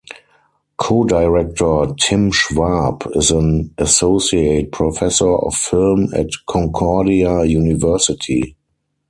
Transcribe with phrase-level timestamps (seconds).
[0.77, 8.57] Co-director Tim Schwab is an Associate Professor of film at Concordia University.